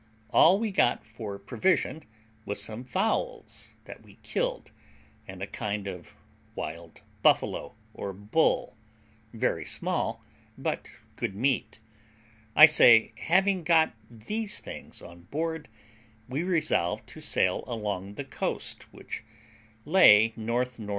All 0.31 0.57
we 0.59 0.71
got 0.71 1.05
for 1.05 1.37
provision 1.37 2.01
was 2.43 2.59
some 2.59 2.83
fowls 2.83 3.73
that 3.85 4.01
we 4.01 4.15
killed, 4.23 4.71
and 5.27 5.43
a 5.43 5.45
kind 5.45 5.85
of 5.85 6.15
wild 6.55 7.01
buffalo 7.21 7.75
or 7.93 8.11
bull, 8.11 8.75
very 9.31 9.63
small, 9.63 10.25
but 10.57 10.89
good 11.17 11.35
meat; 11.35 11.77
I 12.55 12.65
say, 12.65 13.11
having 13.15 13.61
got 13.63 13.93
these 14.09 14.59
things 14.59 15.03
on 15.03 15.25
board, 15.29 15.67
we 16.27 16.41
resolved 16.41 17.05
to 17.09 17.21
sail 17.21 17.63
along 17.67 18.15
the 18.15 18.25
coast, 18.25 18.91
which 18.91 19.23
lay 19.85 20.33
N.N.E. 20.35 20.89